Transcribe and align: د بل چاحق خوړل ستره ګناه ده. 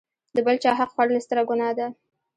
د 0.35 0.37
بل 0.45 0.55
چاحق 0.63 0.89
خوړل 0.95 1.19
ستره 1.25 1.43
ګناه 1.49 1.73
ده. 1.77 1.87